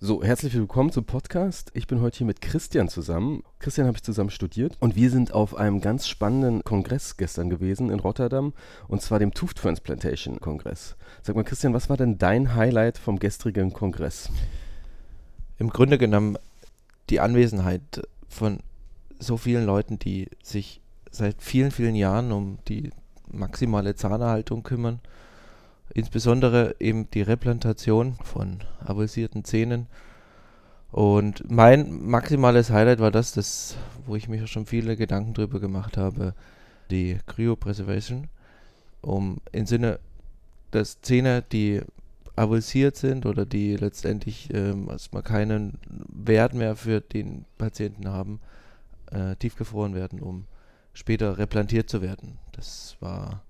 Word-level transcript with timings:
So, 0.00 0.22
herzlich 0.22 0.54
willkommen 0.54 0.92
zum 0.92 1.04
Podcast. 1.04 1.72
Ich 1.74 1.88
bin 1.88 2.00
heute 2.00 2.18
hier 2.18 2.26
mit 2.28 2.40
Christian 2.40 2.88
zusammen. 2.88 3.42
Christian 3.58 3.88
habe 3.88 3.96
ich 3.96 4.04
zusammen 4.04 4.30
studiert 4.30 4.76
und 4.78 4.94
wir 4.94 5.10
sind 5.10 5.32
auf 5.32 5.56
einem 5.56 5.80
ganz 5.80 6.06
spannenden 6.06 6.62
Kongress 6.62 7.16
gestern 7.16 7.50
gewesen 7.50 7.90
in 7.90 7.98
Rotterdam 7.98 8.52
und 8.86 9.02
zwar 9.02 9.18
dem 9.18 9.34
Tooth 9.34 9.56
Transplantation 9.56 10.38
Kongress. 10.38 10.94
Sag 11.22 11.34
mal, 11.34 11.42
Christian, 11.42 11.74
was 11.74 11.90
war 11.90 11.96
denn 11.96 12.16
dein 12.16 12.54
Highlight 12.54 12.96
vom 12.96 13.18
gestrigen 13.18 13.72
Kongress? 13.72 14.30
Im 15.58 15.68
Grunde 15.68 15.98
genommen 15.98 16.38
die 17.10 17.18
Anwesenheit 17.18 18.06
von 18.28 18.60
so 19.18 19.36
vielen 19.36 19.66
Leuten, 19.66 19.98
die 19.98 20.28
sich 20.44 20.80
seit 21.10 21.42
vielen, 21.42 21.72
vielen 21.72 21.96
Jahren 21.96 22.30
um 22.30 22.58
die 22.68 22.90
maximale 23.26 23.96
Zahnerhaltung 23.96 24.62
kümmern 24.62 25.00
insbesondere 25.94 26.76
eben 26.80 27.10
die 27.10 27.22
Replantation 27.22 28.16
von 28.22 28.58
avulsierten 28.84 29.44
Zähnen. 29.44 29.86
Und 30.90 31.50
mein 31.50 32.06
maximales 32.06 32.70
Highlight 32.70 33.00
war 33.00 33.10
das, 33.10 33.32
das 33.32 33.76
wo 34.06 34.16
ich 34.16 34.28
mir 34.28 34.46
schon 34.46 34.66
viele 34.66 34.96
Gedanken 34.96 35.34
drüber 35.34 35.60
gemacht 35.60 35.96
habe, 35.96 36.34
die 36.90 37.18
Cryopreservation, 37.26 38.28
um 39.02 39.38
im 39.52 39.66
Sinne, 39.66 40.00
dass 40.70 41.00
Zähne, 41.02 41.42
die 41.42 41.82
avulsiert 42.36 42.96
sind 42.96 43.26
oder 43.26 43.44
die 43.44 43.76
letztendlich 43.76 44.48
ähm, 44.54 44.88
keinen 45.24 45.78
Wert 46.08 46.54
mehr 46.54 46.76
für 46.76 47.00
den 47.00 47.44
Patienten 47.58 48.08
haben, 48.08 48.40
äh, 49.10 49.36
tiefgefroren 49.36 49.94
werden, 49.94 50.20
um 50.20 50.46
später 50.94 51.36
replantiert 51.36 51.90
zu 51.90 52.00
werden. 52.00 52.38
Das 52.52 52.96
war 53.00 53.42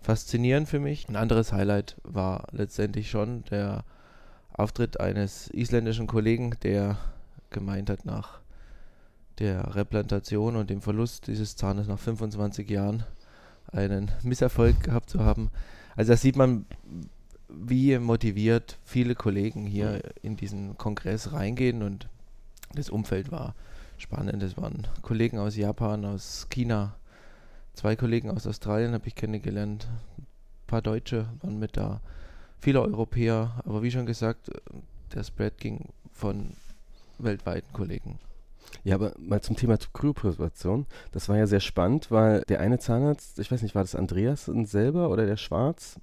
faszinierend 0.00 0.68
für 0.68 0.80
mich. 0.80 1.08
Ein 1.08 1.16
anderes 1.16 1.52
Highlight 1.52 1.96
war 2.02 2.46
letztendlich 2.52 3.10
schon 3.10 3.44
der 3.50 3.84
Auftritt 4.52 5.00
eines 5.00 5.48
isländischen 5.48 6.06
Kollegen, 6.06 6.56
der 6.62 6.96
gemeint 7.50 7.90
hat, 7.90 8.04
nach 8.04 8.40
der 9.38 9.74
Replantation 9.74 10.56
und 10.56 10.70
dem 10.70 10.82
Verlust 10.82 11.28
dieses 11.28 11.56
Zahnes 11.56 11.86
nach 11.86 11.98
25 11.98 12.68
Jahren 12.68 13.04
einen 13.70 14.10
Misserfolg 14.22 14.82
gehabt 14.82 15.10
zu 15.10 15.20
haben. 15.20 15.50
Also 15.96 16.12
da 16.12 16.16
sieht 16.16 16.36
man, 16.36 16.66
wie 17.48 17.98
motiviert 17.98 18.78
viele 18.84 19.14
Kollegen 19.14 19.66
hier 19.66 20.02
in 20.22 20.36
diesen 20.36 20.76
Kongress 20.76 21.32
reingehen 21.32 21.82
und 21.82 22.08
das 22.74 22.90
Umfeld 22.90 23.30
war 23.30 23.54
spannend. 23.96 24.42
Es 24.42 24.56
waren 24.56 24.86
Kollegen 25.02 25.38
aus 25.38 25.56
Japan, 25.56 26.04
aus 26.04 26.46
China, 26.50 26.96
zwei 27.78 27.94
Kollegen 27.94 28.30
aus 28.30 28.46
Australien 28.46 28.92
habe 28.92 29.06
ich 29.06 29.14
kennengelernt. 29.14 29.86
Ein 30.18 30.26
paar 30.66 30.82
Deutsche 30.82 31.28
waren 31.42 31.60
mit 31.60 31.76
da. 31.76 32.00
Viele 32.58 32.82
Europäer. 32.82 33.62
Aber 33.64 33.84
wie 33.84 33.90
schon 33.92 34.04
gesagt, 34.04 34.50
der 35.14 35.22
Spread 35.22 35.58
ging 35.58 35.90
von 36.12 36.54
weltweiten 37.18 37.72
Kollegen. 37.72 38.18
Ja, 38.82 38.96
aber 38.96 39.12
mal 39.16 39.40
zum 39.40 39.54
Thema 39.54 39.78
Kryopreservation. 39.92 40.86
Das 41.12 41.28
war 41.28 41.36
ja 41.36 41.46
sehr 41.46 41.60
spannend, 41.60 42.10
weil 42.10 42.42
der 42.48 42.58
eine 42.58 42.80
Zahnarzt, 42.80 43.38
ich 43.38 43.50
weiß 43.50 43.62
nicht, 43.62 43.76
war 43.76 43.84
das 43.84 43.94
Andreas 43.94 44.46
selber 44.46 45.10
oder 45.10 45.24
der 45.24 45.36
Schwarz? 45.36 46.00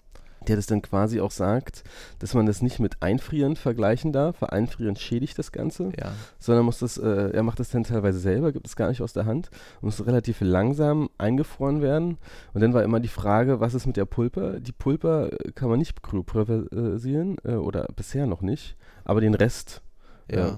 Der 0.50 0.56
das 0.56 0.66
dann 0.66 0.82
quasi 0.82 1.20
auch 1.20 1.32
sagt, 1.32 1.84
dass 2.20 2.34
man 2.34 2.46
das 2.46 2.62
nicht 2.62 2.80
mit 2.80 3.02
Einfrieren 3.02 3.56
vergleichen 3.56 4.12
darf, 4.12 4.42
weil 4.42 4.50
Einfrieren 4.50 4.96
schädigt 4.96 5.38
das 5.38 5.52
Ganze, 5.52 5.92
ja. 6.00 6.14
sondern 6.40 6.66
muss 6.66 6.80
das, 6.80 6.98
äh, 6.98 7.32
er 7.32 7.44
macht 7.44 7.60
das 7.60 7.70
dann 7.70 7.84
teilweise 7.84 8.20
selber, 8.20 8.52
gibt 8.52 8.68
es 8.68 8.76
gar 8.76 8.90
nicht 8.90 9.02
aus 9.02 9.14
der 9.14 9.26
Hand, 9.26 9.50
muss 9.82 10.06
relativ 10.06 10.42
langsam 10.42 11.10
eingefroren 11.18 11.82
werden. 11.82 12.18
Und 12.54 12.62
dann 12.62 12.74
war 12.74 12.84
immer 12.84 13.00
die 13.00 13.08
Frage, 13.08 13.60
was 13.60 13.74
ist 13.74 13.86
mit 13.86 13.98
der 13.98 14.06
Pulper? 14.06 14.60
Die 14.60 14.72
Pulper 14.72 15.32
äh, 15.32 15.52
kann 15.52 15.70
man 15.70 15.80
nicht 15.80 16.02
kryopreservieren 16.04 17.38
äh, 17.44 17.54
oder 17.54 17.88
bisher 17.96 18.26
noch 18.28 18.42
nicht, 18.42 18.76
aber 19.04 19.22
den 19.22 19.34
Rest. 19.34 19.82
Ja. 20.30 20.48
Äh, 20.48 20.54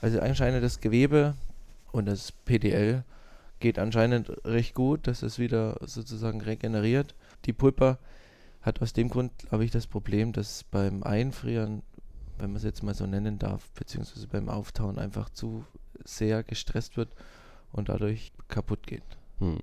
also 0.00 0.20
anscheinend 0.20 0.62
das 0.62 0.80
Gewebe 0.80 1.34
und 1.92 2.06
das 2.06 2.32
PDL 2.32 3.04
geht 3.60 3.78
anscheinend 3.78 4.30
recht 4.44 4.74
gut, 4.74 5.06
dass 5.06 5.22
es 5.22 5.38
wieder 5.38 5.78
sozusagen 5.80 6.42
regeneriert. 6.42 7.14
Die 7.46 7.54
Pulper 7.54 7.98
hat 8.64 8.80
aus 8.80 8.94
dem 8.94 9.10
Grund, 9.10 9.30
glaube 9.50 9.64
ich, 9.64 9.70
das 9.70 9.86
Problem, 9.86 10.32
dass 10.32 10.64
beim 10.64 11.02
Einfrieren, 11.02 11.82
wenn 12.38 12.50
man 12.50 12.56
es 12.56 12.64
jetzt 12.64 12.82
mal 12.82 12.94
so 12.94 13.06
nennen 13.06 13.38
darf, 13.38 13.70
beziehungsweise 13.72 14.26
beim 14.26 14.48
Auftauen 14.48 14.98
einfach 14.98 15.28
zu 15.28 15.64
sehr 16.02 16.42
gestresst 16.42 16.96
wird 16.96 17.14
und 17.72 17.90
dadurch 17.90 18.32
kaputt 18.48 18.86
geht. 18.86 19.04
Hm. 19.38 19.58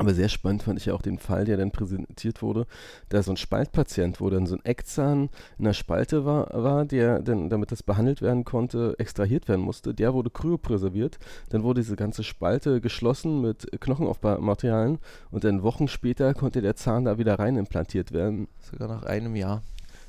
Aber 0.00 0.14
sehr 0.14 0.30
spannend 0.30 0.62
fand 0.62 0.78
ich 0.78 0.86
ja 0.86 0.94
auch 0.94 1.02
den 1.02 1.18
Fall, 1.18 1.44
der 1.44 1.58
dann 1.58 1.72
präsentiert 1.72 2.40
wurde, 2.40 2.66
da 3.10 3.22
so 3.22 3.32
ein 3.32 3.36
Spaltpatient, 3.36 4.18
wo 4.18 4.30
dann 4.30 4.46
so 4.46 4.54
ein 4.54 4.64
Eckzahn 4.64 5.28
in 5.58 5.66
der 5.66 5.74
Spalte 5.74 6.24
war, 6.24 6.48
war 6.54 6.86
der 6.86 7.20
dann, 7.20 7.50
damit 7.50 7.70
das 7.70 7.82
behandelt 7.82 8.22
werden 8.22 8.46
konnte, 8.46 8.94
extrahiert 8.96 9.46
werden 9.46 9.60
musste. 9.60 9.92
Der 9.92 10.14
wurde 10.14 10.30
kryopreserviert. 10.30 11.18
Dann 11.50 11.64
wurde 11.64 11.82
diese 11.82 11.96
ganze 11.96 12.24
Spalte 12.24 12.80
geschlossen 12.80 13.42
mit 13.42 13.78
Knochenaufbaumaterialien 13.78 15.00
und 15.30 15.44
dann 15.44 15.62
Wochen 15.62 15.86
später 15.86 16.32
konnte 16.32 16.62
der 16.62 16.76
Zahn 16.76 17.04
da 17.04 17.18
wieder 17.18 17.38
rein 17.38 17.58
implantiert 17.58 18.10
werden. 18.12 18.48
Sogar 18.58 18.88
nach 18.88 19.02
einem 19.02 19.36
Jahr. 19.36 19.62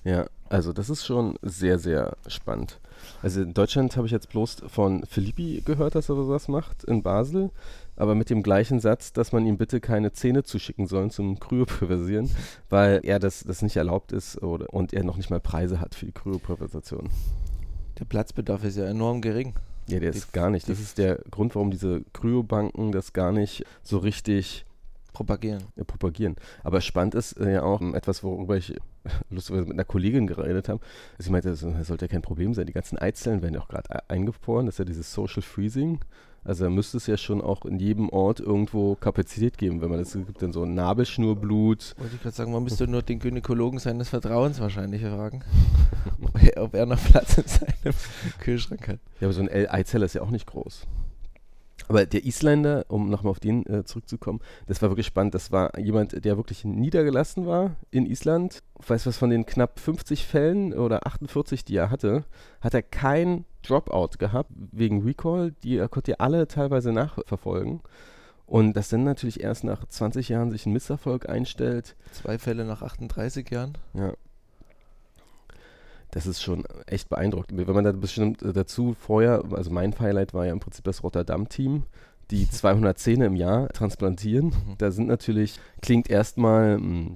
Ja, 0.06 0.26
also 0.48 0.72
das 0.72 0.90
ist 0.90 1.06
schon 1.06 1.36
sehr, 1.42 1.78
sehr 1.80 2.16
spannend. 2.28 2.80
Also 3.22 3.42
in 3.42 3.54
Deutschland 3.54 3.96
habe 3.98 4.08
ich 4.08 4.12
jetzt 4.12 4.30
bloß 4.30 4.64
von 4.68 5.06
Philippi 5.06 5.62
gehört, 5.66 5.96
dass 5.96 6.10
er 6.10 6.16
sowas 6.16 6.48
macht, 6.48 6.84
in 6.84 7.04
Basel 7.04 7.52
aber 8.02 8.16
mit 8.16 8.32
dem 8.32 8.42
gleichen 8.42 8.80
Satz, 8.80 9.14
dass 9.14 9.32
man 9.32 9.46
ihm 9.46 9.58
bitte 9.58 9.80
keine 9.80 10.12
Zähne 10.12 10.44
zuschicken 10.44 10.88
soll 10.88 11.12
zum 11.12 11.40
Kryoperversieren, 11.40 12.32
weil 12.70 13.02
er 13.04 13.20
das, 13.20 13.44
das 13.44 13.62
nicht 13.62 13.76
erlaubt 13.76 14.12
ist 14.12 14.42
oder, 14.42 14.74
und 14.74 14.92
er 14.92 15.04
noch 15.04 15.18
nicht 15.18 15.30
mal 15.30 15.40
Preise 15.40 15.80
hat 15.80 15.94
für 15.94 16.08
die 16.08 16.12
Kryoperversation. 16.12 17.10
Der 18.00 18.06
Platzbedarf 18.06 18.64
ist 18.64 18.78
ja 18.78 18.86
enorm 18.86 19.22
gering. 19.22 19.54
Ja, 19.88 20.00
der 20.00 20.12
die, 20.12 20.18
ist 20.18 20.34
gar 20.34 20.50
nicht. 20.50 20.68
Das 20.68 20.80
ist 20.80 20.98
der 20.98 21.20
Grund, 21.30 21.54
warum 21.54 21.70
diese 21.70 22.02
Kryobanken 22.14 22.92
das 22.92 23.14
gar 23.14 23.32
nicht 23.32 23.66
so 23.84 24.00
richtig 24.00 24.66
propagieren. 25.14 25.64
Ja, 25.76 25.84
propagieren. 25.84 26.36
Aber 26.64 26.82
spannend 26.82 27.16
ist 27.16 27.34
äh, 27.34 27.54
ja 27.54 27.64
auch 27.64 27.82
etwas, 27.94 28.24
worüber 28.24 28.58
ich 28.58 28.76
lustigerweise 29.30 29.68
mit 29.68 29.76
einer 29.76 29.86
Kollegin 29.86 30.28
geredet 30.28 30.70
habe. 30.70 30.82
Also 31.18 31.28
ich 31.28 31.32
meinte, 31.32 31.50
das 31.50 31.60
sollte 31.88 32.06
ja 32.06 32.10
kein 32.10 32.22
Problem 32.22 32.54
sein. 32.54 32.66
Die 32.66 32.74
ganzen 32.74 32.98
Eizellen 32.98 33.42
werden 33.42 33.56
ja 33.56 33.62
auch 33.62 33.68
gerade 33.68 34.10
eingefroren. 34.10 34.66
Das 34.66 34.76
ist 34.76 34.80
ja 34.80 34.86
dieses 34.86 35.14
Social 35.14 35.42
Freezing. 35.42 36.00
Also 36.44 36.64
da 36.64 36.70
müsste 36.72 36.98
es 36.98 37.06
ja 37.06 37.18
schon 37.18 37.40
auch 37.40 37.66
in 37.66 37.78
jedem 37.78 38.10
Ort 38.10 38.40
irgendwo 38.40 38.96
Kapazität 38.96 39.60
geben, 39.60 39.82
wenn 39.82 39.90
man 39.90 40.00
das 40.00 40.14
gibt, 40.14 40.42
dann 40.42 40.52
so 40.52 40.64
ein 40.64 40.74
Nabelschnurblut. 40.74 41.94
Wollte 42.00 42.16
ich 42.16 42.22
gerade 42.22 42.36
sagen, 42.36 42.52
man 42.52 42.64
müsste 42.64 42.88
nur 42.88 43.04
den 43.04 43.20
Gynäkologen 43.20 43.78
seines 43.78 44.10
Vertrauens 44.10 44.60
wahrscheinlich 44.60 45.04
fragen, 45.04 45.44
ob 46.58 46.74
er 46.74 46.88
noch 46.88 47.00
Platz 47.00 47.38
in 47.38 47.46
seinem 47.46 47.94
Kühlschrank 48.40 48.88
hat. 48.88 49.00
Ja, 49.20 49.28
aber 49.28 49.34
so 49.34 49.42
ein 49.42 49.50
Eizelle 49.50 50.06
ist 50.06 50.16
ja 50.16 50.24
auch 50.24 50.32
nicht 50.32 50.48
groß. 50.48 50.88
Aber 51.92 52.06
der 52.06 52.24
Isländer, 52.24 52.86
um 52.88 53.10
nochmal 53.10 53.32
auf 53.32 53.42
den 53.42 53.66
äh, 53.66 53.84
zurückzukommen, 53.84 54.40
das 54.66 54.82
war 54.82 54.90
wirklich 54.90 55.08
spannend. 55.08 55.36
Das 55.36 55.52
war 55.52 55.78
jemand, 55.78 56.24
der 56.24 56.38
wirklich 56.38 56.64
niedergelassen 56.64 57.46
war 57.46 57.76
in 57.90 58.06
Island. 58.06 58.64
Weißt 58.88 59.06
du 59.06 59.10
was 59.10 59.18
von 59.18 59.30
den 59.30 59.46
knapp 59.46 59.78
50 59.78 60.26
Fällen 60.26 60.74
oder 60.74 61.06
48, 61.06 61.66
die 61.66 61.76
er 61.76 61.90
hatte, 61.90 62.24
hat 62.62 62.74
er 62.74 62.82
kein 62.82 63.44
Dropout 63.62 64.20
gehabt 64.20 64.52
wegen 64.72 65.04
Recall. 65.04 65.52
Die 65.64 65.76
er 65.76 65.90
konnte 65.90 66.14
er 66.14 66.22
alle 66.22 66.48
teilweise 66.48 66.94
nachverfolgen. 66.94 67.82
Und 68.46 68.72
das 68.72 68.88
dann 68.88 69.04
natürlich 69.04 69.44
erst 69.44 69.66
nach 69.66 69.86
20 69.86 70.30
Jahren 70.30 70.50
sich 70.50 70.66
ein 70.66 70.72
Misserfolg 70.72 71.28
einstellt. 71.28 71.98
Zwei 72.14 72.38
Fälle 72.38 72.64
nach 72.64 72.84
38 72.84 73.50
Jahren. 73.50 73.78
Ja 73.94 74.14
das 76.12 76.28
ist 76.28 76.42
schon 76.42 76.66
echt 76.86 77.10
beeindruckend. 77.10 77.66
Wenn 77.68 77.74
man 77.74 77.86
da 77.86 77.92
bestimmt 77.94 78.42
äh, 78.44 78.54
dazu 78.54 78.96
vorher, 79.00 79.44
also 79.52 79.72
mein 79.72 79.98
Highlight 79.98 80.34
war 80.34 80.46
ja 80.46 80.52
im 80.52 80.60
Prinzip 80.60 80.84
das 80.84 81.04
Rotterdam-Team, 81.04 81.84
die 82.30 82.50
200 82.52 83.00
Zähne 83.00 83.26
im 83.26 83.36
Jahr 83.36 83.70
transplantieren. 83.70 84.48
Mhm. 84.48 84.76
Da 84.78 84.92
sind 84.92 85.08
natürlich, 85.08 85.60
klingt 85.82 86.10
erstmal 86.10 86.76
hm, 86.76 87.16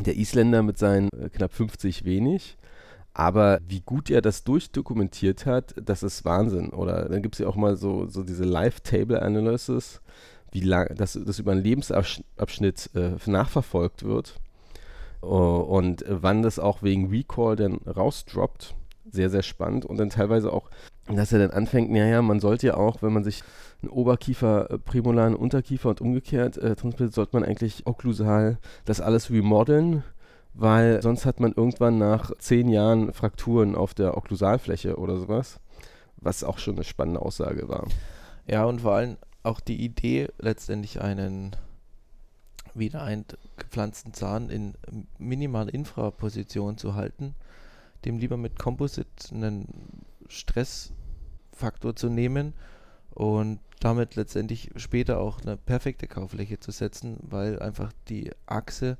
der 0.00 0.16
Isländer 0.16 0.62
mit 0.62 0.78
seinen 0.78 1.08
äh, 1.12 1.28
knapp 1.28 1.52
50 1.52 2.04
wenig. 2.04 2.56
Aber 3.12 3.58
wie 3.66 3.80
gut 3.80 4.10
er 4.10 4.22
das 4.22 4.44
durchdokumentiert 4.44 5.44
hat, 5.44 5.74
das 5.82 6.04
ist 6.04 6.24
Wahnsinn. 6.24 6.68
Oder 6.68 7.08
dann 7.08 7.20
gibt 7.20 7.34
es 7.34 7.40
ja 7.40 7.48
auch 7.48 7.56
mal 7.56 7.76
so, 7.76 8.06
so 8.06 8.22
diese 8.22 8.44
Live-Table-Analysis, 8.44 10.00
wie 10.52 10.60
lang, 10.60 10.94
dass 10.94 11.18
das 11.20 11.40
über 11.40 11.50
einen 11.50 11.64
Lebensabschnitt 11.64 12.90
äh, 12.94 13.16
nachverfolgt 13.26 14.04
wird 14.04 14.38
und 15.26 16.04
wann 16.08 16.42
das 16.42 16.58
auch 16.58 16.82
wegen 16.82 17.08
Recall 17.10 17.56
dann 17.56 17.76
rausdroppt, 17.86 18.74
sehr, 19.10 19.30
sehr 19.30 19.42
spannend. 19.42 19.84
Und 19.84 19.98
dann 19.98 20.10
teilweise 20.10 20.52
auch, 20.52 20.70
dass 21.06 21.32
er 21.32 21.38
dann 21.38 21.50
anfängt, 21.50 21.90
naja, 21.90 22.22
man 22.22 22.40
sollte 22.40 22.68
ja 22.68 22.76
auch, 22.76 23.02
wenn 23.02 23.12
man 23.12 23.24
sich 23.24 23.42
einen 23.82 23.90
Oberkiefer, 23.90 24.70
äh, 24.70 24.78
Prämolaren, 24.78 25.34
Unterkiefer 25.34 25.90
und 25.90 26.00
umgekehrt 26.00 26.58
äh, 26.58 26.76
transplantiert, 26.76 27.14
sollte 27.14 27.36
man 27.36 27.44
eigentlich 27.44 27.86
okklusal 27.86 28.58
das 28.84 29.00
alles 29.00 29.30
remodeln, 29.30 30.02
weil 30.54 31.00
sonst 31.02 31.24
hat 31.24 31.40
man 31.40 31.52
irgendwann 31.52 31.98
nach 31.98 32.32
zehn 32.38 32.68
Jahren 32.68 33.12
Frakturen 33.12 33.74
auf 33.74 33.94
der 33.94 34.16
Okklusalfläche 34.16 34.96
oder 34.96 35.16
sowas, 35.16 35.60
was 36.16 36.44
auch 36.44 36.58
schon 36.58 36.74
eine 36.74 36.84
spannende 36.84 37.22
Aussage 37.22 37.68
war. 37.68 37.86
Ja, 38.46 38.64
und 38.64 38.80
vor 38.80 38.94
allem 38.94 39.16
auch 39.42 39.60
die 39.60 39.82
Idee, 39.82 40.28
letztendlich 40.38 41.00
einen 41.00 41.56
wieder 42.78 43.02
eingepflanzten 43.02 44.12
Zahn 44.14 44.50
in 44.50 44.74
minimal 45.18 45.68
Infraposition 45.68 46.78
zu 46.78 46.94
halten, 46.94 47.34
dem 48.04 48.18
lieber 48.18 48.36
mit 48.36 48.58
Composite 48.58 49.34
einen 49.34 49.66
Stressfaktor 50.28 51.96
zu 51.96 52.08
nehmen 52.08 52.54
und 53.10 53.60
damit 53.80 54.16
letztendlich 54.16 54.70
später 54.76 55.20
auch 55.20 55.40
eine 55.40 55.56
perfekte 55.56 56.06
Kaufläche 56.06 56.58
zu 56.60 56.70
setzen, 56.70 57.18
weil 57.22 57.60
einfach 57.60 57.92
die 58.08 58.30
Achse 58.46 58.96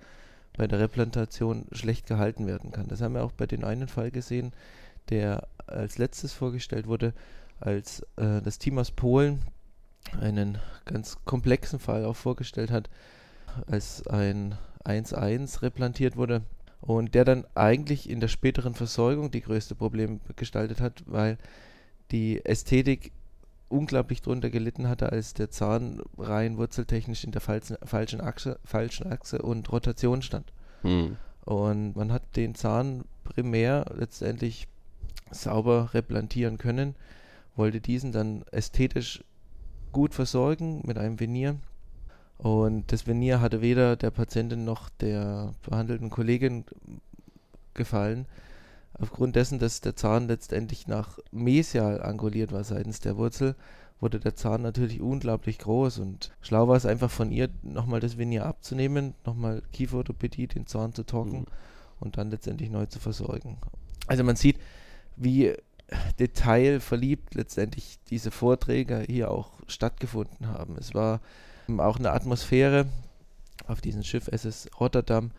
bei 0.56 0.66
der 0.66 0.80
Replantation 0.80 1.66
schlecht 1.72 2.06
gehalten 2.06 2.46
werden 2.46 2.72
kann. 2.72 2.88
Das 2.88 3.00
haben 3.00 3.14
wir 3.14 3.24
auch 3.24 3.32
bei 3.32 3.46
dem 3.46 3.64
einen 3.64 3.88
Fall 3.88 4.10
gesehen, 4.10 4.52
der 5.08 5.46
als 5.66 5.98
letztes 5.98 6.32
vorgestellt 6.32 6.86
wurde, 6.86 7.14
als 7.60 8.00
äh, 8.16 8.42
das 8.42 8.58
Team 8.58 8.78
aus 8.78 8.90
Polen 8.90 9.42
einen 10.20 10.58
ganz 10.84 11.18
komplexen 11.24 11.78
Fall 11.78 12.04
auch 12.04 12.16
vorgestellt 12.16 12.70
hat, 12.70 12.88
als 13.66 14.06
ein 14.06 14.56
1-1 14.84 15.62
replantiert 15.62 16.16
wurde 16.16 16.42
und 16.80 17.14
der 17.14 17.24
dann 17.24 17.44
eigentlich 17.54 18.08
in 18.08 18.20
der 18.20 18.28
späteren 18.28 18.74
Versorgung 18.74 19.30
die 19.30 19.40
größte 19.40 19.74
Problem 19.74 20.20
gestaltet 20.36 20.80
hat, 20.80 21.02
weil 21.06 21.38
die 22.10 22.44
Ästhetik 22.44 23.12
unglaublich 23.68 24.22
drunter 24.22 24.50
gelitten 24.50 24.88
hatte, 24.88 25.12
als 25.12 25.34
der 25.34 25.50
Zahn 25.50 26.00
rein 26.16 26.56
wurzeltechnisch 26.56 27.24
in 27.24 27.32
der 27.32 27.40
falschen, 27.40 27.76
falschen, 27.84 28.20
Achse, 28.20 28.58
falschen 28.64 29.12
Achse 29.12 29.42
und 29.42 29.70
Rotation 29.70 30.22
stand. 30.22 30.52
Hm. 30.82 31.16
Und 31.44 31.96
man 31.96 32.12
hat 32.12 32.36
den 32.36 32.54
Zahn 32.54 33.04
primär 33.24 33.86
letztendlich 33.94 34.68
sauber 35.30 35.92
replantieren 35.92 36.58
können, 36.58 36.94
wollte 37.56 37.80
diesen 37.80 38.12
dann 38.12 38.44
ästhetisch 38.50 39.22
gut 39.92 40.14
versorgen 40.14 40.82
mit 40.86 40.98
einem 40.98 41.20
Venier. 41.20 41.56
Und 42.38 42.92
das 42.92 43.06
Venier 43.06 43.40
hatte 43.40 43.60
weder 43.60 43.96
der 43.96 44.10
Patientin 44.10 44.64
noch 44.64 44.88
der 44.88 45.54
behandelten 45.62 46.08
Kollegin 46.08 46.64
gefallen 47.74 48.26
aufgrund 48.98 49.36
dessen, 49.36 49.58
dass 49.58 49.80
der 49.80 49.96
Zahn 49.96 50.28
letztendlich 50.28 50.86
nach 50.86 51.18
mesial 51.30 52.02
anguliert 52.02 52.52
war 52.52 52.64
seitens 52.64 53.00
der 53.00 53.16
Wurzel, 53.16 53.54
wurde 54.00 54.20
der 54.20 54.36
Zahn 54.36 54.62
natürlich 54.62 55.00
unglaublich 55.00 55.58
groß 55.58 55.98
und 55.98 56.32
schlau 56.40 56.68
war 56.68 56.76
es 56.76 56.86
einfach 56.86 57.10
von 57.10 57.32
ihr, 57.32 57.48
nochmal 57.62 58.00
das 58.00 58.18
Venier 58.18 58.46
abzunehmen, 58.46 59.14
nochmal 59.24 59.62
Kieferorthopädie, 59.72 60.46
den 60.46 60.66
Zahn 60.66 60.92
zu 60.94 61.04
trocken 61.04 61.40
mhm. 61.40 61.46
und 62.00 62.18
dann 62.18 62.30
letztendlich 62.30 62.70
neu 62.70 62.86
zu 62.86 62.98
versorgen. 62.98 63.58
Also 64.06 64.24
man 64.24 64.36
sieht, 64.36 64.58
wie 65.16 65.54
detailverliebt 66.18 67.34
letztendlich 67.34 67.98
diese 68.10 68.30
Vorträge 68.30 69.04
hier 69.06 69.30
auch 69.30 69.52
stattgefunden 69.66 70.48
haben. 70.48 70.76
Es 70.78 70.94
war 70.94 71.20
auch 71.78 71.98
eine 71.98 72.12
Atmosphäre 72.12 72.86
auf 73.66 73.80
diesem 73.80 74.02
Schiff 74.02 74.28
SS 74.28 74.68
Rotterdam. 74.80 75.30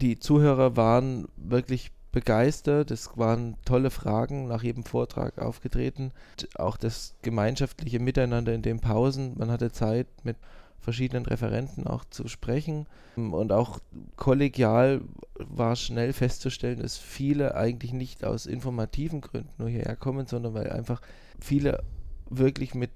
Die 0.00 0.18
Zuhörer 0.18 0.76
waren 0.76 1.28
wirklich 1.36 1.90
begeistert. 2.12 2.90
Es 2.90 3.10
waren 3.16 3.56
tolle 3.64 3.90
Fragen 3.90 4.46
nach 4.46 4.62
jedem 4.62 4.84
Vortrag 4.84 5.38
aufgetreten. 5.38 6.12
Auch 6.56 6.76
das 6.76 7.14
gemeinschaftliche 7.22 7.98
Miteinander 7.98 8.54
in 8.54 8.62
den 8.62 8.80
Pausen. 8.80 9.36
Man 9.38 9.50
hatte 9.50 9.72
Zeit 9.72 10.06
mit 10.22 10.36
verschiedenen 10.78 11.24
Referenten 11.24 11.86
auch 11.86 12.04
zu 12.04 12.28
sprechen. 12.28 12.86
Und 13.16 13.52
auch 13.52 13.78
kollegial 14.16 15.00
war 15.36 15.76
schnell 15.76 16.12
festzustellen, 16.12 16.80
dass 16.80 16.98
viele 16.98 17.54
eigentlich 17.54 17.92
nicht 17.92 18.24
aus 18.24 18.46
informativen 18.46 19.20
Gründen 19.20 19.50
nur 19.58 19.68
hierher 19.68 19.96
kommen, 19.96 20.26
sondern 20.26 20.54
weil 20.54 20.70
einfach 20.70 21.00
viele 21.40 21.82
wirklich 22.28 22.74
mit 22.74 22.90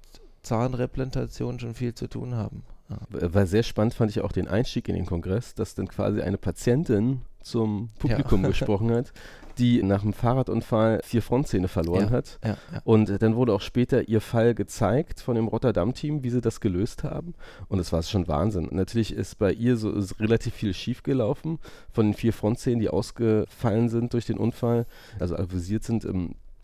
Zahnreplantation 0.47 1.59
schon 1.59 1.73
viel 1.73 1.93
zu 1.93 2.07
tun 2.07 2.35
haben. 2.35 2.63
Ja. 2.89 3.33
War 3.33 3.45
sehr 3.45 3.63
spannend, 3.63 3.93
fand 3.93 4.11
ich 4.11 4.21
auch 4.21 4.31
den 4.31 4.47
Einstieg 4.47 4.87
in 4.87 4.95
den 4.95 5.05
Kongress, 5.05 5.53
dass 5.53 5.75
dann 5.75 5.89
quasi 5.89 6.21
eine 6.21 6.37
Patientin 6.37 7.21
zum 7.41 7.89
Publikum 7.99 8.43
ja. 8.43 8.47
gesprochen 8.49 8.91
hat, 8.91 9.11
die 9.57 9.83
nach 9.83 10.03
einem 10.03 10.13
Fahrradunfall 10.13 11.01
vier 11.03 11.21
Frontzähne 11.21 11.67
verloren 11.67 12.05
ja, 12.05 12.11
hat. 12.11 12.39
Ja, 12.43 12.57
und 12.85 13.21
dann 13.21 13.35
wurde 13.35 13.53
auch 13.53 13.61
später 13.61 14.07
ihr 14.07 14.21
Fall 14.21 14.53
gezeigt 14.53 15.19
von 15.19 15.35
dem 15.35 15.47
Rotterdam-Team, 15.47 16.23
wie 16.23 16.29
sie 16.29 16.41
das 16.41 16.61
gelöst 16.61 17.03
haben. 17.03 17.33
Und 17.67 17.79
es 17.79 17.91
war 17.91 18.03
schon 18.03 18.27
Wahnsinn. 18.27 18.69
natürlich 18.71 19.13
ist 19.13 19.37
bei 19.37 19.51
ihr 19.51 19.75
so 19.75 19.93
relativ 20.19 20.53
viel 20.53 20.73
schiefgelaufen 20.73 21.59
von 21.91 22.07
den 22.07 22.13
vier 22.13 22.33
Frontzähnen, 22.33 22.79
die 22.79 22.89
ausgefallen 22.89 23.89
sind 23.89 24.13
durch 24.13 24.25
den 24.25 24.37
Unfall, 24.37 24.85
also 25.19 25.35
avisiert 25.35 25.83
sind. 25.83 26.05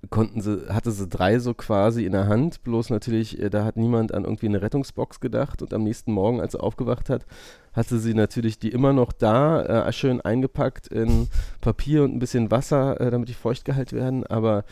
Konnten 0.10 0.42
sie, 0.42 0.68
hatte 0.70 0.92
sie 0.92 1.08
drei 1.08 1.40
so 1.40 1.54
quasi 1.54 2.06
in 2.06 2.12
der 2.12 2.28
Hand, 2.28 2.64
bloß 2.64 2.90
natürlich, 2.90 3.40
äh, 3.40 3.50
da 3.50 3.64
hat 3.64 3.78
niemand 3.78 4.14
an 4.14 4.26
irgendwie 4.26 4.48
eine 4.48 4.62
Rettungsbox 4.62 5.20
gedacht. 5.20 5.62
Und 5.62 5.74
am 5.74 5.84
nächsten 5.84 6.12
Morgen, 6.12 6.42
als 6.42 6.52
sie 6.54 6.60
aufgewacht 6.60 7.10
hat, 7.10 7.26
hatte 7.74 7.98
sie 8.00 8.14
natürlich 8.14 8.60
die 8.60 8.70
immer 8.70 8.94
noch 8.94 9.12
da, 9.12 9.88
äh, 9.88 9.94
schön 9.94 10.22
eingepackt 10.22 10.88
in 10.88 11.28
Papier 11.62 12.04
und 12.04 12.16
ein 12.16 12.20
bisschen 12.20 12.52
Wasser, 12.52 13.00
äh, 13.02 13.12
damit 13.12 13.30
die 13.30 13.34
feucht 13.34 13.66
gehalten 13.66 13.96
werden, 13.96 14.26
aber 14.28 14.66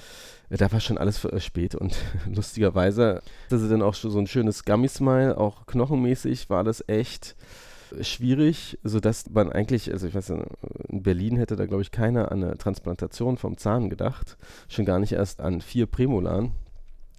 äh, 0.50 0.58
da 0.58 0.72
war 0.72 0.80
schon 0.80 0.98
alles 0.98 1.18
für, 1.18 1.32
äh, 1.32 1.40
spät. 1.40 1.76
Und 1.76 1.96
lustigerweise 2.34 3.22
hatte 3.46 3.58
sie 3.58 3.70
dann 3.70 3.82
auch 3.82 3.96
schon 3.96 4.12
so 4.12 4.20
ein 4.20 4.28
schönes 4.28 4.66
Gummy-Smile, 4.66 5.38
auch 5.38 5.66
knochenmäßig 5.66 6.50
war 6.50 6.64
das 6.64 6.84
echt 6.88 7.36
schwierig, 8.02 8.80
sodass 8.84 9.30
man 9.30 9.52
eigentlich, 9.52 9.92
also 9.92 10.08
ich 10.08 10.16
weiß 10.16 10.30
in 10.30 11.04
Berlin 11.04 11.38
hätte 11.38 11.56
da 11.56 11.66
glaube 11.66 11.82
ich 11.82 11.92
keiner 11.92 12.32
an 12.32 12.44
eine 12.44 12.58
Transplantation 12.58 13.38
vom 13.38 13.58
Zahn 13.58 13.90
gedacht, 13.90 14.38
schon 14.70 14.86
gar 14.86 15.00
nicht 15.00 15.14
erst 15.14 15.42
an 15.42 15.62
vier 15.62 15.86
Prämolaren. 15.86 16.52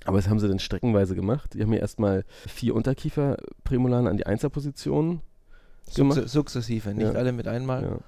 Aber 0.05 0.17
das 0.17 0.29
haben 0.29 0.41
sie 0.41 0.49
dann 0.49 0.59
streckenweise 0.59 1.15
gemacht. 1.15 1.55
Die 1.55 1.63
haben 1.63 1.71
mir 1.71 1.81
erstmal 1.81 2.25
vier 2.49 2.75
Unterkieferprämolaren 2.75 4.09
an 4.09 4.17
die 4.17 4.27
Einserposition 4.27 5.21
gemacht. 5.95 6.29
Sukzessive, 6.29 6.93
nicht 6.93 7.05
ja. 7.05 7.13
alle 7.13 7.33
mit 7.33 7.47
einmal. 7.47 7.83
Ja. 7.83 7.99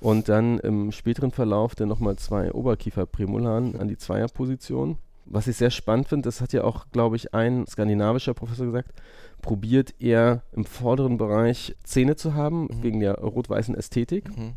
Und 0.00 0.28
dann 0.28 0.58
im 0.60 0.92
späteren 0.92 1.30
Verlauf 1.30 1.74
dann 1.74 1.88
nochmal 1.88 2.16
zwei 2.16 2.52
Oberkieferprämolaren 2.52 3.78
an 3.78 3.88
die 3.88 3.98
Zweierposition. 3.98 4.98
Was 5.26 5.46
ich 5.46 5.56
sehr 5.56 5.70
spannend 5.70 6.08
finde, 6.08 6.26
das 6.26 6.40
hat 6.40 6.52
ja 6.52 6.64
auch, 6.64 6.86
glaube 6.92 7.16
ich, 7.16 7.34
ein 7.34 7.66
skandinavischer 7.66 8.34
Professor 8.34 8.66
gesagt, 8.66 8.92
probiert 9.40 9.94
er 9.98 10.42
im 10.52 10.64
vorderen 10.64 11.18
Bereich 11.18 11.76
Zähne 11.84 12.16
zu 12.16 12.34
haben, 12.34 12.62
mhm. 12.62 12.82
wegen 12.82 13.00
der 13.00 13.14
rot-weißen 13.14 13.74
Ästhetik. 13.74 14.36
Mhm. 14.36 14.54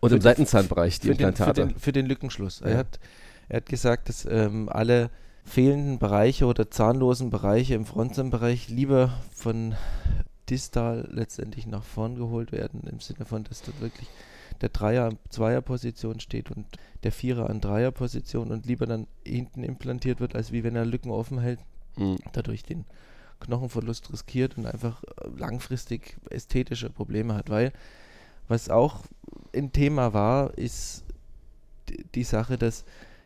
Und 0.00 0.10
für 0.10 0.16
im 0.16 0.20
Seitenzahnbereich 0.20 1.00
die 1.00 1.10
Implantate. 1.10 1.52
Den, 1.52 1.68
für, 1.68 1.74
den, 1.74 1.80
für 1.80 1.92
den 1.92 2.06
Lückenschluss. 2.06 2.60
Ja. 2.60 2.66
Er, 2.66 2.78
hat, 2.78 3.00
er 3.48 3.56
hat 3.58 3.66
gesagt, 3.66 4.08
dass 4.08 4.26
ähm, 4.26 4.68
alle 4.68 5.10
fehlenden 5.44 5.98
Bereiche 5.98 6.46
oder 6.46 6.70
zahnlosen 6.70 7.30
Bereiche 7.30 7.74
im 7.74 7.86
Frontzahnbereich 7.86 8.68
lieber 8.68 9.12
von 9.34 9.74
distal 10.48 11.08
letztendlich 11.10 11.66
nach 11.66 11.82
vorn 11.82 12.16
geholt 12.16 12.52
werden, 12.52 12.82
im 12.90 13.00
Sinne 13.00 13.24
von, 13.24 13.44
dass 13.44 13.62
dort 13.62 13.80
wirklich 13.80 14.08
der 14.60 14.68
Dreier 14.68 15.06
an 15.06 15.18
Zweierposition 15.30 16.20
steht 16.20 16.50
und 16.50 16.66
der 17.02 17.12
Vierer 17.12 17.48
an 17.50 17.60
Dreierposition 17.60 18.50
und 18.50 18.66
lieber 18.66 18.86
dann 18.86 19.06
hinten 19.24 19.64
implantiert 19.64 20.20
wird, 20.20 20.34
als 20.34 20.52
wie 20.52 20.64
wenn 20.64 20.76
er 20.76 20.84
Lücken 20.84 21.10
offen 21.10 21.40
hält, 21.40 21.60
mhm. 21.96 22.18
dadurch 22.32 22.62
den 22.62 22.84
Knochenverlust 23.40 24.12
riskiert 24.12 24.56
und 24.56 24.66
einfach 24.66 25.02
äh, 25.04 25.28
langfristig 25.36 26.16
ästhetische 26.30 26.90
Probleme 26.90 27.34
hat. 27.34 27.50
Weil 27.50 27.72
was 28.48 28.70
auch 28.70 29.04
ein 29.54 29.72
Thema 29.72 30.12
war, 30.12 30.56
ist 30.56 31.04
die 32.14 32.24
Sache, 32.24 32.58
dass 32.58 32.84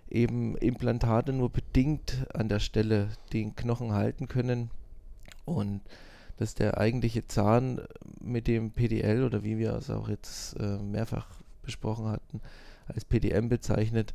eben 0.09 0.56
Implantate 0.56 1.33
nur 1.33 1.50
bedingt 1.50 2.26
an 2.33 2.49
der 2.49 2.61
Stelle 2.61 3.09
den 3.33 3.56
Knochen 3.56 3.92
halten 3.92 4.28
können 4.28 4.71
und 5.45 5.80
dass 6.38 6.54
der 6.54 6.78
eigentliche 6.78 7.26
Zahn 7.26 7.80
mit 8.26 8.47
dem 8.47 8.71
PDL 8.71 9.25
oder 9.25 9.42
wie 9.42 9.59
wir 9.59 9.75
es 9.75 9.90
auch 9.90 10.09
jetzt 10.09 10.54
äh, 10.59 10.78
mehrfach 10.78 11.28
besprochen 11.62 12.09
hatten, 12.09 12.40
als 12.87 13.04
PDM 13.04 13.49
bezeichnet, 13.49 14.14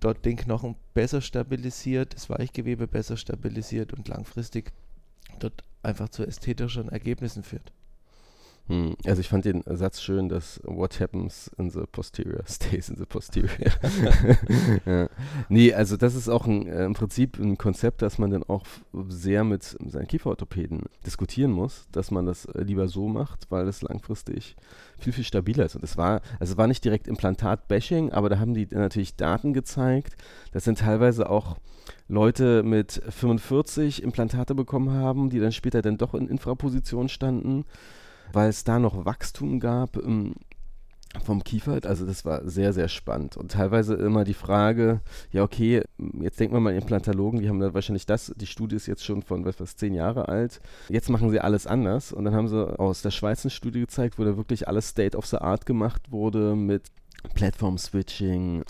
dort 0.00 0.24
den 0.24 0.36
Knochen 0.36 0.76
besser 0.94 1.20
stabilisiert, 1.20 2.14
das 2.14 2.30
Weichgewebe 2.30 2.86
besser 2.86 3.16
stabilisiert 3.16 3.92
und 3.92 4.08
langfristig 4.08 4.72
dort 5.38 5.64
einfach 5.82 6.08
zu 6.08 6.26
ästhetischen 6.26 6.88
Ergebnissen 6.88 7.42
führt. 7.42 7.72
Hm, 8.66 8.96
also 9.04 9.20
ich 9.20 9.28
fand 9.28 9.44
den 9.44 9.62
Satz 9.66 10.00
schön, 10.00 10.30
dass 10.30 10.58
what 10.64 10.98
happens 10.98 11.50
in 11.58 11.68
the 11.68 11.82
posterior 11.90 12.42
stays 12.48 12.88
in 12.88 12.96
the 12.96 13.04
posterior. 13.04 13.50
ja. 14.86 15.08
Nee, 15.50 15.74
also 15.74 15.98
das 15.98 16.14
ist 16.14 16.30
auch 16.30 16.46
ein, 16.46 16.66
äh, 16.66 16.86
im 16.86 16.94
Prinzip 16.94 17.38
ein 17.38 17.58
Konzept, 17.58 18.00
das 18.00 18.18
man 18.18 18.30
dann 18.30 18.42
auch 18.42 18.64
sehr 19.08 19.44
mit 19.44 19.62
seinen 19.62 20.06
Kieferorthopäden 20.06 20.84
diskutieren 21.04 21.50
muss, 21.50 21.88
dass 21.92 22.10
man 22.10 22.24
das 22.24 22.46
äh, 22.46 22.62
lieber 22.62 22.88
so 22.88 23.06
macht, 23.06 23.50
weil 23.50 23.68
es 23.68 23.82
langfristig 23.82 24.56
viel, 24.98 25.12
viel 25.12 25.24
stabiler 25.24 25.66
ist. 25.66 25.76
Und 25.76 25.84
es 25.84 25.98
war, 25.98 26.22
also 26.40 26.54
es 26.54 26.56
war 26.56 26.66
nicht 26.66 26.84
direkt 26.84 27.06
Implantat-Bashing, 27.06 28.12
aber 28.12 28.30
da 28.30 28.38
haben 28.38 28.54
die 28.54 28.66
natürlich 28.70 29.16
Daten 29.16 29.52
gezeigt. 29.52 30.16
Das 30.52 30.64
sind 30.64 30.78
teilweise 30.78 31.28
auch 31.28 31.58
Leute 32.08 32.62
mit 32.62 33.02
45 33.10 34.02
Implantate 34.02 34.54
bekommen 34.54 34.90
haben, 34.92 35.28
die 35.28 35.38
dann 35.38 35.52
später 35.52 35.82
dann 35.82 35.98
doch 35.98 36.14
in 36.14 36.28
Infraposition 36.28 37.10
standen 37.10 37.66
weil 38.34 38.50
es 38.50 38.64
da 38.64 38.78
noch 38.78 39.04
Wachstum 39.04 39.60
gab 39.60 39.96
ähm, 39.96 40.34
vom 41.24 41.44
Kiefer. 41.44 41.80
Also 41.84 42.06
das 42.06 42.24
war 42.24 42.48
sehr, 42.48 42.72
sehr 42.72 42.88
spannend. 42.88 43.36
Und 43.36 43.52
teilweise 43.52 43.94
immer 43.94 44.24
die 44.24 44.34
Frage, 44.34 45.00
ja 45.30 45.42
okay, 45.42 45.82
jetzt 46.20 46.40
denken 46.40 46.54
wir 46.54 46.60
mal 46.60 46.74
Implantologen, 46.74 47.40
die 47.40 47.48
haben 47.48 47.60
da 47.60 47.72
wahrscheinlich 47.74 48.06
das, 48.06 48.32
die 48.36 48.46
Studie 48.46 48.76
ist 48.76 48.86
jetzt 48.86 49.04
schon 49.04 49.22
von 49.22 49.44
was, 49.44 49.60
was 49.60 49.76
zehn 49.76 49.94
Jahre 49.94 50.28
alt. 50.28 50.60
Jetzt 50.88 51.10
machen 51.10 51.30
sie 51.30 51.40
alles 51.40 51.66
anders. 51.66 52.12
Und 52.12 52.24
dann 52.24 52.34
haben 52.34 52.48
sie 52.48 52.78
aus 52.78 53.02
der 53.02 53.10
Schweiz 53.10 53.44
eine 53.44 53.50
Studie 53.50 53.80
gezeigt, 53.80 54.18
wo 54.18 54.24
da 54.24 54.36
wirklich 54.36 54.68
alles 54.68 54.88
State 54.88 55.16
of 55.16 55.26
the 55.26 55.38
Art 55.38 55.66
gemacht 55.66 56.10
wurde 56.10 56.56
mit 56.56 56.90
Platform-Switching, 57.34 58.64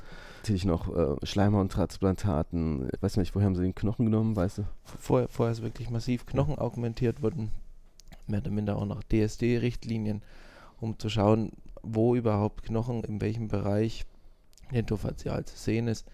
Natürlich 0.44 0.66
noch 0.66 0.94
äh, 0.94 1.16
Schleimhauttransplantaten. 1.24 2.90
Ich 2.94 3.02
weiß 3.02 3.16
nicht, 3.16 3.34
woher 3.34 3.46
haben 3.46 3.54
sie 3.54 3.62
den 3.62 3.74
Knochen 3.74 4.04
genommen, 4.04 4.36
weißt 4.36 4.58
du? 4.58 4.64
Vorher, 4.82 5.26
vorher 5.28 5.52
ist 5.52 5.62
wirklich 5.62 5.88
massiv 5.88 6.26
Knochen 6.26 6.58
augmentiert 6.58 7.22
worden. 7.22 7.50
Mehr 8.26 8.40
oder 8.40 8.50
minder 8.50 8.76
auch 8.76 8.86
noch 8.86 9.02
DSD-Richtlinien, 9.02 10.22
um 10.80 10.98
zu 10.98 11.08
schauen, 11.08 11.52
wo 11.82 12.14
überhaupt 12.14 12.62
Knochen, 12.64 13.04
in 13.04 13.20
welchem 13.20 13.48
Bereich 13.48 14.04
dentofaszial 14.72 15.44
zu 15.44 15.56
sehen 15.56 15.88
ist. 15.88 16.06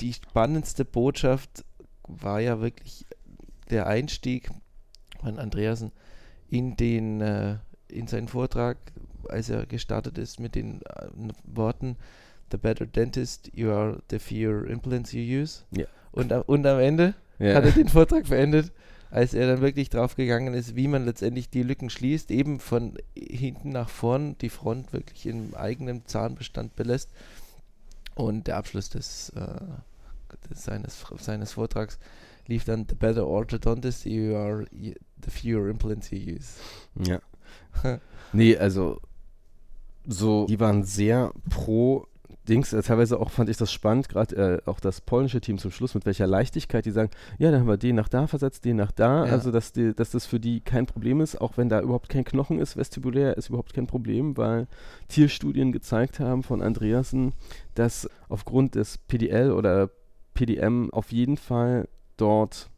Die 0.00 0.12
spannendste 0.12 0.84
Botschaft 0.84 1.64
war 2.04 2.40
ja 2.40 2.60
wirklich 2.60 3.06
der 3.68 3.86
Einstieg 3.86 4.50
von 5.20 5.38
Andreasen 5.38 5.92
in 6.48 6.76
den 6.76 7.20
äh, 7.20 7.58
in 7.88 8.06
seinen 8.06 8.28
Vortrag, 8.28 8.78
als 9.28 9.50
er 9.50 9.66
gestartet 9.66 10.16
ist 10.16 10.38
mit 10.40 10.54
den 10.54 10.80
äh, 10.82 11.08
Worten 11.44 11.96
The 12.52 12.56
better 12.56 12.86
dentist 12.86 13.50
you 13.54 13.70
are, 13.70 14.02
the 14.10 14.18
fewer 14.18 14.66
implants 14.66 15.12
you 15.12 15.20
use. 15.42 15.62
Ja. 15.70 15.86
Und, 16.12 16.32
und 16.32 16.66
am 16.66 16.80
Ende 16.80 17.14
Ja. 17.38 17.54
hat 17.54 17.64
er 17.64 17.70
den 17.70 17.88
Vortrag 17.88 18.28
beendet, 18.28 18.72
als 19.10 19.34
er 19.34 19.46
dann 19.46 19.60
wirklich 19.60 19.90
drauf 19.90 20.14
gegangen 20.14 20.54
ist, 20.54 20.76
wie 20.76 20.88
man 20.88 21.04
letztendlich 21.04 21.50
die 21.50 21.62
Lücken 21.62 21.90
schließt, 21.90 22.30
eben 22.30 22.60
von 22.60 22.96
hinten 23.16 23.70
nach 23.70 23.88
vorn 23.88 24.36
die 24.38 24.50
Front 24.50 24.92
wirklich 24.92 25.26
im 25.26 25.54
eigenen 25.54 26.06
Zahnbestand 26.06 26.76
belässt. 26.76 27.10
Und 28.14 28.46
der 28.46 28.56
Abschluss 28.56 28.88
des, 28.90 29.30
äh, 29.30 30.48
des 30.48 30.64
seines, 30.64 31.04
seines 31.18 31.52
Vortrags 31.52 31.98
lief 32.46 32.64
dann 32.64 32.86
The 32.88 32.94
better 32.94 33.26
orthodontist 33.26 34.04
you 34.04 34.34
are, 34.34 34.64
the 34.72 35.30
fewer 35.30 35.68
implants 35.68 36.10
you 36.10 36.34
use. 36.34 36.54
Ja. 36.96 37.20
nee, 38.32 38.56
also 38.56 39.00
so, 40.06 40.46
die 40.46 40.60
waren 40.60 40.84
sehr 40.84 41.32
pro 41.48 42.06
Dings, 42.50 42.72
äh, 42.72 42.82
teilweise 42.82 43.18
auch 43.20 43.30
fand 43.30 43.48
ich 43.48 43.56
das 43.56 43.72
spannend, 43.72 44.08
gerade 44.08 44.60
äh, 44.64 44.68
auch 44.68 44.80
das 44.80 45.00
polnische 45.00 45.40
Team 45.40 45.56
zum 45.58 45.70
Schluss, 45.70 45.94
mit 45.94 46.04
welcher 46.04 46.26
Leichtigkeit 46.26 46.84
die 46.84 46.90
sagen, 46.90 47.10
ja, 47.38 47.50
dann 47.50 47.60
haben 47.60 47.68
wir 47.68 47.76
den 47.76 47.96
nach 47.96 48.08
da 48.08 48.26
versetzt, 48.26 48.64
den 48.64 48.76
nach 48.76 48.92
da, 48.92 49.24
Ja. 49.26 49.32
also 49.32 49.50
dass, 49.52 49.72
die, 49.72 49.94
dass 49.94 50.10
das 50.10 50.26
für 50.26 50.40
die 50.40 50.60
kein 50.60 50.86
Problem 50.86 51.20
ist, 51.20 51.40
auch 51.40 51.56
wenn 51.56 51.68
da 51.68 51.80
überhaupt 51.80 52.08
kein 52.08 52.24
Knochen 52.24 52.58
ist, 52.58 52.76
vestibulär 52.76 53.36
ist 53.36 53.48
überhaupt 53.48 53.72
kein 53.72 53.86
Problem, 53.86 54.36
weil 54.36 54.66
Tierstudien 55.08 55.72
gezeigt 55.72 56.20
haben 56.20 56.42
von 56.42 56.60
Andreasen, 56.60 57.32
dass 57.74 58.08
aufgrund 58.28 58.74
des 58.74 58.98
PDL 58.98 59.52
oder 59.52 59.90
PDM 60.34 60.90
auf 60.90 61.12
jeden 61.12 61.36
Fall 61.36 61.88
dort 62.16 62.68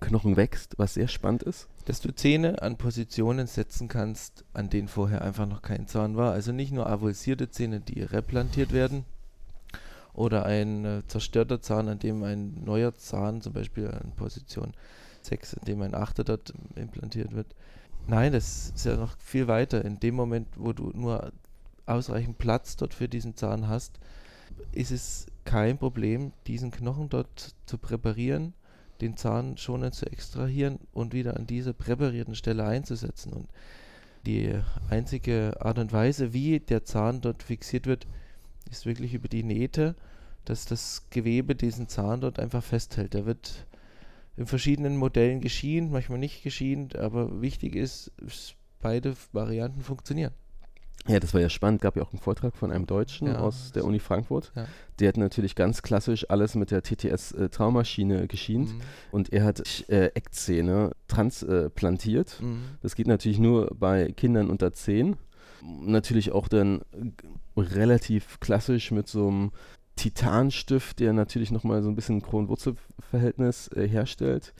Knochen 0.00 0.36
wächst, 0.36 0.74
was 0.78 0.94
sehr 0.94 1.08
spannend 1.08 1.42
ist. 1.42 1.68
Dass 1.84 2.00
du 2.00 2.14
Zähne 2.14 2.62
an 2.62 2.76
Positionen 2.76 3.46
setzen 3.46 3.88
kannst, 3.88 4.44
an 4.54 4.70
denen 4.70 4.88
vorher 4.88 5.22
einfach 5.22 5.46
noch 5.46 5.62
kein 5.62 5.86
Zahn 5.86 6.16
war. 6.16 6.32
Also 6.32 6.52
nicht 6.52 6.72
nur 6.72 6.88
avulsierte 6.88 7.50
Zähne, 7.50 7.80
die 7.80 8.02
replantiert 8.02 8.72
werden, 8.72 9.04
oder 10.14 10.44
ein 10.44 10.84
äh, 10.84 11.02
zerstörter 11.08 11.60
Zahn, 11.60 11.88
an 11.88 11.98
dem 11.98 12.22
ein 12.22 12.62
neuer 12.64 12.94
Zahn, 12.94 13.40
zum 13.40 13.52
Beispiel 13.52 13.88
an 13.88 14.12
Position 14.16 14.74
6, 15.22 15.54
an 15.54 15.64
dem 15.64 15.82
ein 15.82 15.94
Achter 15.94 16.24
dort 16.24 16.52
implantiert 16.76 17.34
wird. 17.34 17.46
Nein, 18.06 18.32
das 18.32 18.72
ist 18.74 18.84
ja 18.84 18.96
noch 18.96 19.16
viel 19.18 19.46
weiter. 19.46 19.84
In 19.84 20.00
dem 20.00 20.14
Moment, 20.14 20.48
wo 20.56 20.72
du 20.72 20.90
nur 20.94 21.32
ausreichend 21.86 22.38
Platz 22.38 22.76
dort 22.76 22.94
für 22.94 23.08
diesen 23.08 23.36
Zahn 23.36 23.68
hast, 23.68 23.98
ist 24.72 24.90
es 24.90 25.26
kein 25.44 25.78
Problem, 25.78 26.32
diesen 26.46 26.70
Knochen 26.70 27.08
dort 27.08 27.54
zu 27.66 27.78
präparieren, 27.78 28.54
den 29.02 29.16
Zahn 29.16 29.56
schonend 29.56 29.94
zu 29.94 30.06
extrahieren 30.06 30.78
und 30.92 31.12
wieder 31.12 31.36
an 31.36 31.46
dieser 31.46 31.72
präparierten 31.72 32.34
Stelle 32.34 32.64
einzusetzen. 32.64 33.32
Und 33.32 33.48
die 34.24 34.54
einzige 34.88 35.56
Art 35.60 35.78
und 35.78 35.92
Weise, 35.92 36.32
wie 36.32 36.60
der 36.60 36.84
Zahn 36.84 37.20
dort 37.20 37.42
fixiert 37.42 37.86
wird, 37.86 38.06
ist 38.70 38.86
wirklich 38.86 39.14
über 39.14 39.28
die 39.28 39.42
Nähte, 39.42 39.96
dass 40.44 40.64
das 40.64 41.06
Gewebe 41.10 41.54
diesen 41.54 41.88
Zahn 41.88 42.20
dort 42.20 42.38
einfach 42.38 42.62
festhält. 42.62 43.14
Der 43.14 43.26
wird 43.26 43.66
in 44.36 44.46
verschiedenen 44.46 44.96
Modellen 44.96 45.40
geschient, 45.40 45.90
manchmal 45.90 46.18
nicht 46.18 46.42
geschient, 46.42 46.96
aber 46.96 47.42
wichtig 47.42 47.74
ist, 47.74 48.12
beide 48.80 49.14
Varianten 49.32 49.82
funktionieren. 49.82 50.32
Ja, 51.08 51.18
das 51.18 51.34
war 51.34 51.40
ja 51.40 51.48
spannend. 51.48 51.82
Gab 51.82 51.96
ja 51.96 52.02
auch 52.02 52.12
einen 52.12 52.20
Vortrag 52.20 52.54
von 52.56 52.70
einem 52.70 52.86
Deutschen 52.86 53.26
Ja. 53.26 53.38
aus 53.40 53.72
der 53.72 53.84
Uni 53.84 53.98
Frankfurt. 53.98 54.52
Ja. 54.54 54.66
Der 55.00 55.08
hat 55.08 55.16
natürlich 55.16 55.54
ganz 55.56 55.82
klassisch 55.82 56.30
alles 56.30 56.54
mit 56.54 56.70
der 56.70 56.82
TTS-Traumaschine 56.82 58.28
geschient 58.28 58.72
Mhm. 58.74 58.80
und 59.10 59.32
er 59.32 59.44
hat 59.44 59.88
äh, 59.88 60.06
Eckzähne 60.14 60.92
transplantiert. 61.08 62.40
Mhm. 62.40 62.62
Das 62.82 62.94
geht 62.94 63.06
natürlich 63.08 63.38
nur 63.38 63.74
bei 63.78 64.12
Kindern 64.12 64.48
unter 64.50 64.72
10. 64.72 65.16
Natürlich 65.62 66.32
auch 66.32 66.48
dann 66.48 66.82
äh, 66.92 67.60
relativ 67.60 68.40
klassisch 68.40 68.90
mit 68.90 69.08
so 69.08 69.28
einem 69.28 69.50
Titanstift, 69.96 71.00
der 71.00 71.12
natürlich 71.12 71.50
nochmal 71.50 71.82
so 71.82 71.88
ein 71.88 71.94
bisschen 71.94 72.22
Kronwurzelverhältnis 72.22 73.68
äh, 73.68 73.86
herstellt. 73.86 74.54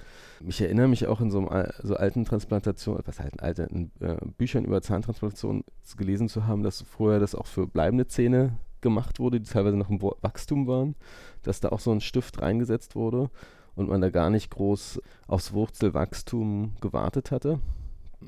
Ich 0.46 0.60
erinnere 0.60 0.88
mich 0.88 1.06
auch 1.06 1.20
in 1.20 1.30
so, 1.30 1.48
einem, 1.48 1.68
so 1.82 1.96
alten 1.96 2.24
Transplantationen, 2.24 3.02
was 3.06 3.18
halt 3.18 3.42
alten 3.42 3.90
äh, 4.00 4.16
Büchern 4.36 4.64
über 4.64 4.82
Zahntransplantation 4.82 5.64
gelesen 5.96 6.28
zu 6.28 6.46
haben, 6.46 6.62
dass 6.62 6.82
vorher 6.82 7.18
das 7.18 7.34
auch 7.34 7.46
für 7.46 7.66
bleibende 7.66 8.06
Zähne 8.06 8.58
gemacht 8.82 9.20
wurde, 9.20 9.40
die 9.40 9.48
teilweise 9.48 9.76
noch 9.76 9.90
im 9.90 10.02
Wachstum 10.02 10.66
waren, 10.66 10.96
dass 11.42 11.60
da 11.60 11.70
auch 11.70 11.80
so 11.80 11.92
ein 11.92 12.00
Stift 12.00 12.42
reingesetzt 12.42 12.94
wurde 12.94 13.30
und 13.74 13.88
man 13.88 14.00
da 14.00 14.10
gar 14.10 14.28
nicht 14.28 14.50
groß 14.50 15.00
aufs 15.28 15.52
Wurzelwachstum 15.52 16.74
gewartet 16.80 17.30
hatte. 17.30 17.60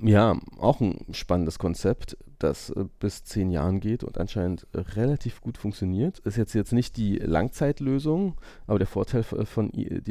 Ja, 0.02 0.38
auch 0.58 0.80
ein 0.80 1.04
spannendes 1.12 1.58
Konzept, 1.58 2.16
das 2.38 2.70
äh, 2.70 2.84
bis 2.98 3.24
zehn 3.24 3.50
Jahren 3.50 3.80
geht 3.80 4.04
und 4.04 4.18
anscheinend 4.18 4.66
äh, 4.72 4.80
relativ 4.80 5.40
gut 5.40 5.56
funktioniert. 5.56 6.18
Ist 6.20 6.36
jetzt, 6.36 6.52
jetzt 6.54 6.72
nicht 6.72 6.96
die 6.96 7.16
Langzeitlösung, 7.18 8.34
aber 8.66 8.78
der 8.78 8.86
Vorteil 8.88 9.20
f- 9.20 9.48
von 9.48 9.70
die, 9.70 10.02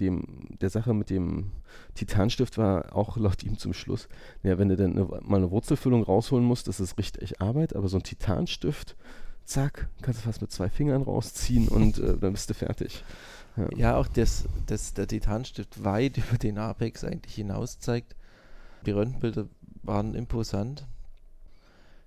dem, 0.00 0.48
der 0.60 0.70
Sache 0.70 0.94
mit 0.94 1.10
dem 1.10 1.52
Titanstift 1.94 2.58
war 2.58 2.96
auch 2.96 3.16
laut 3.16 3.42
ihm 3.44 3.58
zum 3.58 3.72
Schluss, 3.72 4.08
ja, 4.42 4.58
wenn 4.58 4.68
du 4.68 4.76
dann 4.76 4.94
mal 4.94 5.36
eine 5.36 5.50
Wurzelfüllung 5.50 6.02
rausholen 6.02 6.44
musst, 6.44 6.66
das 6.68 6.80
ist 6.80 6.98
richtig 6.98 7.40
Arbeit, 7.40 7.76
aber 7.76 7.88
so 7.88 7.98
ein 7.98 8.02
Titanstift, 8.02 8.96
zack, 9.44 9.88
kannst 10.02 10.20
du 10.20 10.24
fast 10.24 10.40
mit 10.40 10.50
zwei 10.50 10.68
Fingern 10.70 11.02
rausziehen 11.02 11.68
und 11.68 11.98
äh, 11.98 12.16
dann 12.16 12.32
bist 12.32 12.50
du 12.50 12.54
fertig. 12.54 13.04
Ja, 13.74 13.96
auch 13.96 14.08
das, 14.08 14.44
das, 14.66 14.92
der 14.94 15.06
Titanstift 15.06 15.82
weit 15.84 16.16
über 16.28 16.36
den 16.38 16.58
Apex 16.58 17.04
eigentlich 17.04 17.34
hinaus 17.34 17.78
zeigt. 17.78 18.16
Die 18.84 18.90
Röntgenbilder 18.90 19.46
waren 19.82 20.14
imposant. 20.14 20.86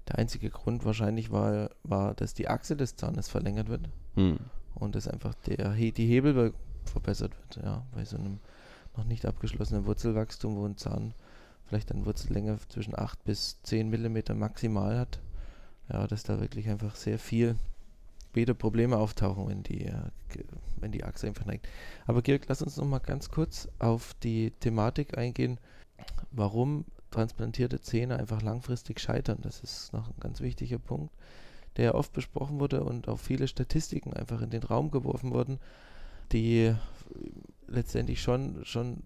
Der 0.08 0.18
einzige 0.18 0.50
Grund 0.50 0.86
wahrscheinlich 0.86 1.32
war, 1.32 1.70
war, 1.84 2.14
dass 2.16 2.34
die 2.34 2.48
Achse 2.48 2.76
des 2.76 2.96
Zahnes 2.96 3.30
verlängert 3.30 3.70
wird 3.70 3.90
Hm. 4.16 4.40
und 4.76 4.96
dass 4.96 5.08
einfach 5.08 5.36
der, 5.46 5.74
die 5.74 6.08
Hebel 6.08 6.54
verbessert 6.86 7.34
wird. 7.38 7.64
Ja, 7.64 7.86
bei 7.94 8.06
so 8.06 8.18
einem 8.18 8.40
noch 8.98 9.06
nicht 9.06 9.26
abgeschlossenen 9.26 9.86
Wurzelwachstum, 9.86 10.56
wo 10.56 10.66
ein 10.66 10.78
Zahn 10.78 11.14
vielleicht 11.68 11.92
eine 11.92 12.06
Wurzellänge 12.06 12.58
zwischen 12.70 12.98
8 12.98 13.24
bis 13.24 13.62
10 13.64 13.90
Millimeter 13.90 14.34
maximal 14.34 14.98
hat. 14.98 15.20
Ja, 15.92 16.08
dass 16.08 16.24
da 16.24 16.40
wirklich 16.40 16.70
einfach 16.70 16.96
sehr 16.96 17.20
viel 17.20 17.56
später 18.30 18.54
Probleme 18.54 18.98
auftauchen, 18.98 19.48
wenn 19.48 19.64
die, 19.64 19.86
äh, 19.86 20.02
wenn 20.80 20.92
die 20.92 21.04
Achse 21.04 21.28
einfach 21.28 21.46
neigt. 21.46 21.68
Aber 22.06 22.22
Georg, 22.22 22.44
lass 22.48 22.62
uns 22.62 22.78
noch 22.78 22.86
mal 22.86 23.00
ganz 23.00 23.30
kurz 23.30 23.68
auf 23.80 24.14
die 24.24 24.52
Thematik 24.52 25.18
eingehen, 25.18 25.60
warum 26.32 26.86
transplantierte 27.12 27.82
Zähne 27.82 28.18
einfach 28.18 28.42
langfristig 28.42 29.00
scheitern. 29.00 29.40
Das 29.42 29.62
ist 29.62 29.94
noch 29.94 30.08
ein 30.08 30.20
ganz 30.20 30.42
wichtiger 30.42 30.78
Punkt, 30.78 31.14
der 31.78 31.96
oft 31.96 32.14
besprochen 32.14 32.60
wurde 32.60 32.84
und 32.84 33.08
auch 33.08 33.20
viele 33.20 33.48
Statistiken 33.48 34.14
einfach 34.14 34.42
in 34.42 34.50
den 34.50 34.64
Raum 34.64 34.92
geworfen 34.92 35.32
wurden, 35.34 35.60
die 36.32 36.76
letztendlich 37.68 38.22
schon, 38.22 38.64
schon 38.64 39.04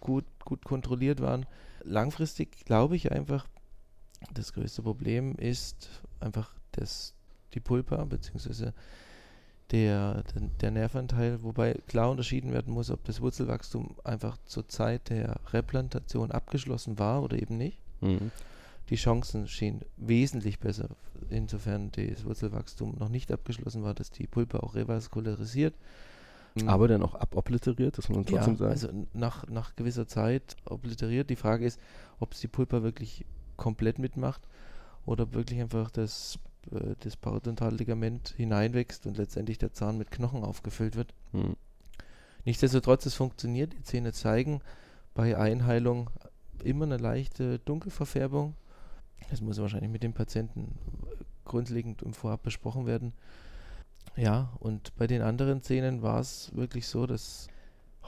gut, 0.00 0.24
gut 0.44 0.64
kontrolliert 0.64 1.20
waren. 1.20 1.46
Langfristig 1.82 2.64
glaube 2.64 2.96
ich 2.96 3.12
einfach, 3.12 3.46
das 4.32 4.52
größte 4.52 4.82
Problem 4.82 5.34
ist 5.36 5.88
einfach 6.20 6.54
das, 6.72 7.14
die 7.54 7.60
Pulpa 7.60 8.04
bzw. 8.04 8.72
Der, 9.72 10.22
der, 10.22 10.42
der 10.60 10.70
Nerventeil, 10.70 11.42
wobei 11.42 11.74
klar 11.88 12.10
unterschieden 12.10 12.52
werden 12.52 12.72
muss, 12.72 12.90
ob 12.90 13.02
das 13.04 13.20
Wurzelwachstum 13.20 13.96
einfach 14.04 14.38
zur 14.44 14.68
Zeit 14.68 15.10
der 15.10 15.40
Replantation 15.52 16.30
abgeschlossen 16.30 16.98
war 17.00 17.22
oder 17.22 17.40
eben 17.40 17.56
nicht. 17.56 17.82
Hm. 18.00 18.30
Die 18.90 18.96
Chancen 18.96 19.48
stehen 19.48 19.80
wesentlich 19.96 20.60
besser, 20.60 20.90
insofern 21.30 21.90
das 21.90 22.24
Wurzelwachstum 22.24 22.94
noch 22.96 23.08
nicht 23.08 23.32
abgeschlossen 23.32 23.82
war, 23.82 23.94
dass 23.94 24.10
die 24.10 24.28
Pulpa 24.28 24.60
auch 24.60 24.76
revaskularisiert. 24.76 25.74
Aber 26.64 26.88
dann 26.88 27.02
auch 27.02 27.14
abobliteriert, 27.14 27.98
das 27.98 28.08
muss 28.08 28.16
man 28.16 28.26
trotzdem 28.26 28.54
ja, 28.54 28.58
sagen. 28.58 28.70
also 28.70 29.06
nach, 29.12 29.46
nach 29.48 29.76
gewisser 29.76 30.06
Zeit 30.06 30.56
obliteriert. 30.64 31.28
Die 31.28 31.36
Frage 31.36 31.66
ist, 31.66 31.78
ob 32.18 32.32
es 32.32 32.40
die 32.40 32.48
Pulpa 32.48 32.82
wirklich 32.82 33.26
komplett 33.56 33.98
mitmacht 33.98 34.40
oder 35.04 35.24
ob 35.24 35.34
wirklich 35.34 35.60
einfach 35.60 35.90
das, 35.90 36.38
äh, 36.72 36.94
das 37.00 37.16
Parodontalligament 37.16 38.34
hineinwächst 38.36 39.06
und 39.06 39.18
letztendlich 39.18 39.58
der 39.58 39.72
Zahn 39.72 39.98
mit 39.98 40.10
Knochen 40.10 40.44
aufgefüllt 40.44 40.96
wird. 40.96 41.14
Hm. 41.32 41.56
Nichtsdestotrotz, 42.44 43.06
es 43.06 43.14
funktioniert. 43.14 43.72
Die 43.72 43.82
Zähne 43.82 44.12
zeigen 44.12 44.60
bei 45.14 45.36
Einheilung 45.36 46.10
immer 46.62 46.84
eine 46.84 46.96
leichte 46.96 47.58
Dunkelverfärbung. 47.60 48.54
Das 49.30 49.40
muss 49.40 49.58
wahrscheinlich 49.58 49.90
mit 49.90 50.02
dem 50.02 50.12
Patienten 50.12 50.78
grundlegend 51.44 52.02
im 52.02 52.14
Vorab 52.14 52.42
besprochen 52.42 52.86
werden. 52.86 53.12
Ja, 54.16 54.50
und 54.60 54.94
bei 54.96 55.06
den 55.06 55.22
anderen 55.22 55.62
Szenen 55.62 56.02
war 56.02 56.20
es 56.20 56.54
wirklich 56.54 56.86
so, 56.86 57.06
dass 57.06 57.48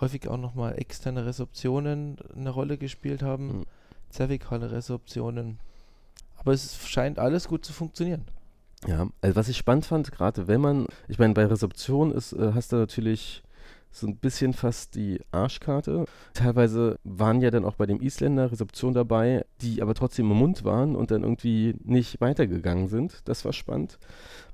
häufig 0.01 0.29
auch 0.29 0.37
nochmal 0.37 0.79
externe 0.79 1.27
Resorptionen 1.27 2.17
eine 2.35 2.51
Rolle 2.51 2.79
gespielt 2.79 3.23
haben, 3.23 3.47
mhm. 3.47 3.67
zervikale 4.11 4.71
Resorptionen. 4.71 5.59
Aber 6.37 6.53
es 6.53 6.89
scheint 6.89 7.19
alles 7.19 7.49
gut 7.49 7.65
zu 7.65 7.73
funktionieren. 7.73 8.25
Ja, 8.87 9.09
also 9.21 9.37
was 9.37 9.49
ich 9.49 9.57
spannend 9.57 9.87
fand, 9.87 10.13
gerade 10.13 10.47
wenn 10.47 10.61
man, 10.61 10.87
ich 11.09 11.19
meine, 11.19 11.35
bei 11.35 11.45
Resorption 11.47 12.13
ist, 12.13 12.33
äh, 12.33 12.53
hast 12.55 12.73
du 12.73 12.77
natürlich 12.77 13.43
so 13.91 14.07
ein 14.07 14.17
bisschen 14.17 14.53
fast 14.53 14.95
die 14.95 15.21
Arschkarte. 15.33 16.05
Teilweise 16.35 16.99
waren 17.05 17.41
ja 17.41 17.51
dann 17.51 17.65
auch 17.65 17.75
bei 17.75 17.87
dem 17.87 18.01
Isländer 18.01 18.53
Rezeption 18.53 18.95
dabei, 18.95 19.45
die 19.61 19.83
aber 19.83 19.95
trotzdem 19.95 20.31
im 20.31 20.37
Mund 20.37 20.65
waren 20.65 20.95
und 20.95 21.11
dann 21.11 21.23
irgendwie 21.23 21.75
nicht 21.83 22.21
weitergegangen 22.21 22.89
sind. 22.89 23.23
Das 23.25 23.45
war 23.45 23.53
spannend. 23.53 23.99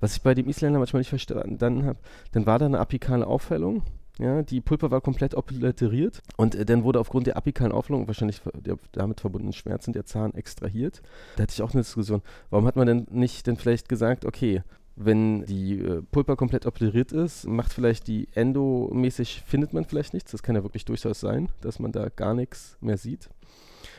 Was 0.00 0.16
ich 0.16 0.23
bei 0.23 0.35
dem 0.35 0.49
Isländer 0.49 0.78
manchmal 0.78 1.00
nicht 1.00 1.09
verstanden 1.09 1.85
habe, 1.85 1.99
dann 2.33 2.47
war 2.47 2.59
da 2.59 2.66
eine 2.66 2.78
apikale 2.78 3.26
Aufhellung. 3.26 3.83
Ja, 4.18 4.42
die 4.42 4.61
Pulper 4.61 4.92
war 4.92 5.00
komplett 5.00 5.35
obliteriert 5.35 6.23
und 6.37 6.54
äh, 6.54 6.64
dann 6.64 6.85
wurde 6.85 7.00
aufgrund 7.00 7.26
der 7.26 7.37
apikalen 7.37 7.73
Aufhellung, 7.73 8.06
wahrscheinlich 8.06 8.40
der 8.54 8.76
damit 8.92 9.21
verbundenen 9.21 9.52
Schmerzen, 9.52 9.92
der 9.92 10.06
Zahn 10.06 10.35
extrahiert. 10.35 11.02
Da 11.37 11.42
hatte 11.42 11.52
ich 11.52 11.62
auch 11.62 11.73
eine 11.73 11.83
Diskussion. 11.83 12.23
Warum 12.50 12.66
hat 12.66 12.76
man 12.76 12.87
denn 12.87 13.06
nicht 13.11 13.47
denn 13.49 13.56
vielleicht 13.56 13.88
gesagt, 13.88 14.25
okay, 14.25 14.62
wenn 14.97 15.44
die 15.47 15.80
äh, 15.80 16.02
Pulpa 16.02 16.37
komplett 16.37 16.66
obliteriert 16.66 17.11
ist, 17.11 17.47
macht 17.47 17.73
vielleicht 17.73 18.06
die 18.06 18.28
endomäßig, 18.35 19.42
findet 19.44 19.73
man 19.73 19.85
vielleicht 19.85 20.14
nichts. 20.14 20.30
Das 20.30 20.44
kann 20.44 20.54
ja 20.54 20.62
wirklich 20.62 20.85
durchaus 20.85 21.18
sein, 21.18 21.49
dass 21.61 21.80
man 21.80 21.90
da 21.90 22.09
gar 22.09 22.35
nichts 22.35 22.76
mehr 22.80 22.97
sieht. 22.97 23.28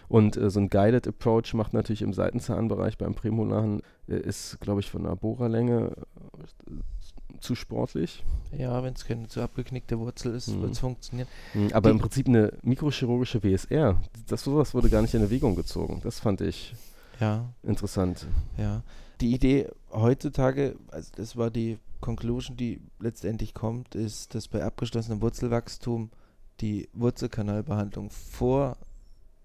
Und 0.07 0.37
äh, 0.37 0.49
so 0.49 0.59
ein 0.59 0.69
Guided 0.69 1.07
Approach 1.07 1.53
macht 1.53 1.73
natürlich 1.73 2.01
im 2.01 2.13
Seitenzahnbereich 2.13 2.97
beim 2.97 3.15
Prämolaren, 3.15 3.81
äh, 4.07 4.17
ist, 4.17 4.59
glaube 4.61 4.79
ich, 4.79 4.89
von 4.89 5.03
der 5.03 5.15
Bohrerlänge 5.15 5.91
äh, 6.67 6.73
zu 7.39 7.55
sportlich. 7.55 8.23
Ja, 8.57 8.83
wenn 8.83 8.93
es 8.93 9.05
keine 9.05 9.27
zu 9.27 9.41
abgeknickte 9.41 9.99
Wurzel 9.99 10.35
ist, 10.35 10.47
mhm. 10.47 10.61
wird 10.61 10.71
es 10.73 10.79
funktionieren. 10.79 11.27
Mhm, 11.53 11.71
aber 11.73 11.89
Die 11.89 11.95
im 11.95 12.01
Prinzip 12.01 12.27
eine 12.27 12.53
mikrochirurgische 12.61 13.43
WSR, 13.43 14.01
das 14.27 14.43
sowas 14.43 14.73
wurde 14.73 14.89
gar 14.89 15.01
nicht 15.01 15.13
in 15.13 15.21
Erwägung 15.21 15.55
gezogen. 15.55 16.01
Das 16.03 16.19
fand 16.19 16.41
ich 16.41 16.73
ja. 17.19 17.45
interessant. 17.63 18.25
Ja, 18.57 18.83
die 19.21 19.33
Idee 19.33 19.69
heutzutage, 19.91 20.75
also 20.89 21.11
das 21.15 21.37
war 21.37 21.49
die 21.49 21.77
Conclusion, 22.01 22.57
die 22.57 22.81
letztendlich 22.99 23.53
kommt, 23.53 23.95
ist, 23.95 24.35
dass 24.35 24.47
bei 24.47 24.63
abgeschlossenem 24.63 25.21
Wurzelwachstum 25.21 26.11
die 26.61 26.89
Wurzelkanalbehandlung 26.93 28.09
vor 28.09 28.77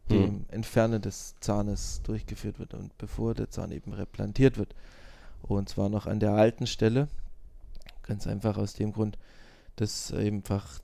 hm. 0.09 0.17
dem 0.17 0.45
Entfernen 0.49 1.01
des 1.01 1.37
Zahnes 1.41 2.03
durchgeführt 2.03 2.59
wird 2.59 2.75
und 2.75 2.97
bevor 2.99 3.35
der 3.35 3.51
Zahn 3.51 3.73
eben 3.73 3.93
replantiert 3.93 4.59
wird. 4.59 4.75
Und 5.43 5.69
zwar 5.69 5.89
noch 5.89 6.07
an 6.07 6.21
der 6.21 6.33
alten 6.33 6.67
Stelle. 6.67 7.09
Ganz 8.11 8.27
einfach 8.27 8.59
aus 8.59 8.75
dem 8.75 8.93
Grund, 8.93 9.19
dass 9.77 10.13
einfach 10.13 10.81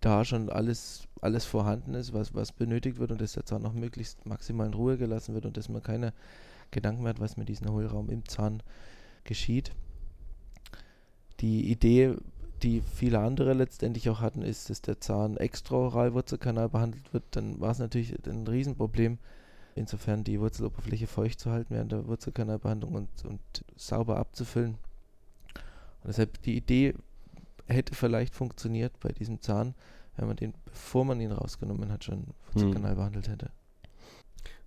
da 0.00 0.24
schon 0.24 0.48
alles, 0.48 1.08
alles 1.20 1.44
vorhanden 1.44 1.94
ist, 1.94 2.12
was, 2.12 2.36
was 2.36 2.52
benötigt 2.52 2.98
wird 2.98 3.10
und 3.10 3.20
dass 3.20 3.32
der 3.32 3.44
Zahn 3.44 3.62
noch 3.62 3.72
möglichst 3.72 4.24
maximal 4.26 4.68
in 4.68 4.74
Ruhe 4.74 4.96
gelassen 4.96 5.34
wird 5.34 5.44
und 5.44 5.56
dass 5.56 5.68
man 5.68 5.82
keine 5.82 6.12
Gedanken 6.70 7.02
mehr 7.02 7.10
hat, 7.10 7.18
was 7.18 7.36
mit 7.36 7.48
diesem 7.48 7.68
Hohlraum 7.68 8.10
im 8.10 8.28
Zahn 8.28 8.62
geschieht. 9.24 9.72
Die 11.40 11.68
Idee, 11.68 12.14
die 12.62 12.80
viele 12.80 13.18
andere 13.18 13.54
letztendlich 13.54 14.08
auch 14.08 14.20
hatten, 14.20 14.42
ist, 14.42 14.70
dass 14.70 14.80
der 14.80 15.00
Zahn 15.00 15.36
extraoralwurzelkanal 15.36 16.68
behandelt 16.68 17.12
wird. 17.12 17.24
Dann 17.32 17.58
war 17.58 17.72
es 17.72 17.80
natürlich 17.80 18.14
ein 18.24 18.46
Riesenproblem, 18.46 19.18
insofern 19.74 20.22
die 20.22 20.38
Wurzeloberfläche 20.38 21.08
feucht 21.08 21.40
zu 21.40 21.50
halten 21.50 21.74
während 21.74 21.90
der 21.90 22.06
Wurzelkanalbehandlung 22.06 22.94
und, 22.94 23.08
und 23.24 23.40
sauber 23.74 24.18
abzufüllen. 24.18 24.78
Und 26.02 26.08
deshalb 26.08 26.40
die 26.42 26.56
Idee 26.56 26.94
hätte 27.66 27.94
vielleicht 27.94 28.34
funktioniert 28.34 28.98
bei 29.00 29.10
diesem 29.10 29.40
Zahn, 29.40 29.74
wenn 30.16 30.26
man 30.26 30.36
den, 30.36 30.54
bevor 30.64 31.04
man 31.04 31.20
ihn 31.20 31.32
rausgenommen 31.32 31.90
hat, 31.92 32.04
schon 32.04 32.28
Wurzelkanal 32.52 32.92
hm. 32.92 32.96
behandelt 32.96 33.28
hätte. 33.28 33.50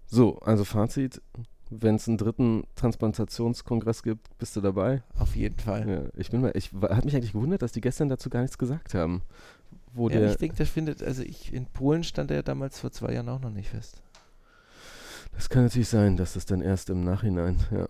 So, 0.06 0.40
also 0.40 0.66
Fazit, 0.66 1.22
wenn 1.70 1.96
es 1.96 2.08
einen 2.08 2.18
dritten 2.18 2.66
Transplantationskongress 2.76 4.04
gibt, 4.04 4.38
bist 4.38 4.56
du 4.56 4.62
dabei? 4.62 5.04
Auf 5.18 5.36
jeden 5.36 5.58
Fall. 5.58 5.90
Ja, 5.90 6.02
ich 6.16 6.30
bin 6.30 6.42
mal, 6.42 6.52
ich 6.54 6.72
habe 6.74 7.06
mich 7.06 7.16
eigentlich 7.16 7.32
gewundert, 7.32 7.62
dass 7.62 7.72
die 7.72 7.82
gestern 7.82 8.10
dazu 8.10 8.30
gar 8.30 8.42
nichts 8.42 8.58
gesagt 8.58 8.94
haben. 8.94 9.22
Wo 9.94 10.10
ja, 10.10 10.20
der 10.20 10.32
ich 10.32 10.38
denke, 10.38 10.58
das 10.58 10.70
findet, 10.70 11.02
also 11.02 11.24
ich, 11.24 11.54
in 11.54 11.66
Polen 11.66 12.04
stand 12.04 12.32
er 12.32 12.38
ja 12.38 12.44
damals 12.44 12.80
vor 12.80 12.92
zwei 12.92 13.14
Jahren 13.14 13.30
auch 13.30 13.40
noch 13.40 13.50
nicht 13.50 13.70
fest. 13.70 14.02
Das 15.34 15.50
kann 15.50 15.64
natürlich 15.64 15.88
sein, 15.88 16.18
dass 16.18 16.34
das 16.34 16.46
dann 16.46 16.62
erst 16.62 16.90
im 16.90 17.04
Nachhinein, 17.04 17.58
ja. 17.72 17.88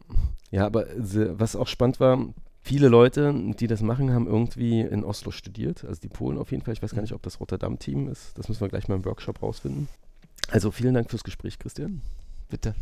Ja, 0.51 0.65
aber 0.65 0.85
was 0.95 1.55
auch 1.55 1.67
spannend 1.67 1.99
war, 1.99 2.19
viele 2.61 2.87
Leute, 2.87 3.33
die 3.59 3.67
das 3.67 3.81
machen, 3.81 4.13
haben 4.13 4.27
irgendwie 4.27 4.81
in 4.81 5.03
Oslo 5.03 5.31
studiert, 5.31 5.83
also 5.83 5.99
die 5.99 6.07
Polen 6.07 6.37
auf 6.37 6.51
jeden 6.51 6.63
Fall. 6.63 6.73
Ich 6.73 6.81
weiß 6.81 6.93
gar 6.93 7.01
nicht, 7.01 7.13
ob 7.13 7.23
das 7.23 7.39
Rotterdam-Team 7.39 8.07
ist. 8.07 8.37
Das 8.37 8.47
müssen 8.47 8.61
wir 8.61 8.69
gleich 8.69 8.87
mal 8.87 8.95
im 8.95 9.05
Workshop 9.05 9.41
rausfinden. 9.41 9.87
Also 10.49 10.71
vielen 10.71 10.93
Dank 10.93 11.09
fürs 11.09 11.23
Gespräch, 11.23 11.59
Christian. 11.59 12.01
Bitte. 12.49 12.75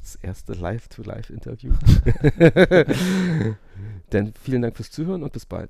Das 0.00 0.16
erste 0.16 0.52
Live-to-Live-Interview. 0.52 1.72
Dann 4.10 4.32
vielen 4.40 4.62
Dank 4.62 4.76
fürs 4.76 4.90
Zuhören 4.90 5.22
und 5.22 5.32
bis 5.32 5.46
bald. 5.46 5.62